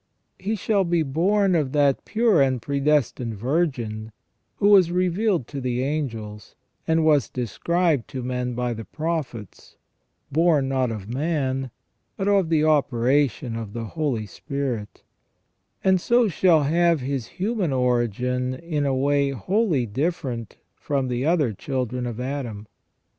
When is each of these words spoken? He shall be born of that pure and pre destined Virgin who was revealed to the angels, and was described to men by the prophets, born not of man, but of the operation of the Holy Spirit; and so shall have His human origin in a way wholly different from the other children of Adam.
He 0.39 0.55
shall 0.55 0.83
be 0.83 1.03
born 1.03 1.53
of 1.53 1.73
that 1.73 2.05
pure 2.05 2.41
and 2.41 2.59
pre 2.59 2.79
destined 2.79 3.35
Virgin 3.35 4.11
who 4.55 4.69
was 4.69 4.89
revealed 4.91 5.45
to 5.49 5.61
the 5.61 5.83
angels, 5.83 6.55
and 6.87 7.05
was 7.05 7.29
described 7.29 8.07
to 8.07 8.23
men 8.23 8.55
by 8.55 8.73
the 8.73 8.83
prophets, 8.83 9.75
born 10.31 10.67
not 10.67 10.89
of 10.89 11.07
man, 11.07 11.69
but 12.17 12.27
of 12.27 12.49
the 12.49 12.63
operation 12.63 13.55
of 13.55 13.73
the 13.73 13.85
Holy 13.93 14.25
Spirit; 14.25 15.03
and 15.83 16.01
so 16.01 16.27
shall 16.27 16.63
have 16.63 17.01
His 17.01 17.27
human 17.37 17.71
origin 17.71 18.55
in 18.55 18.87
a 18.87 18.95
way 18.95 19.29
wholly 19.29 19.85
different 19.85 20.57
from 20.75 21.09
the 21.09 21.27
other 21.27 21.53
children 21.53 22.07
of 22.07 22.19
Adam. 22.19 22.65